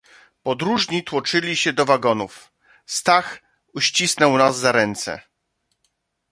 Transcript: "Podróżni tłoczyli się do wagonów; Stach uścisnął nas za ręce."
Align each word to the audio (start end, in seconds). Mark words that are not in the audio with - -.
"Podróżni 0.43 1.03
tłoczyli 1.03 1.55
się 1.55 1.73
do 1.73 1.85
wagonów; 1.85 2.51
Stach 2.85 3.39
uścisnął 3.73 4.37
nas 4.37 4.57
za 4.57 4.71
ręce." 4.71 5.21